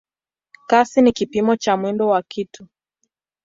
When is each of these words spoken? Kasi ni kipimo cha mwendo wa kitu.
Kasi 0.69 1.01
ni 1.01 1.11
kipimo 1.11 1.55
cha 1.55 1.77
mwendo 1.77 2.07
wa 2.07 2.21
kitu. 2.21 2.67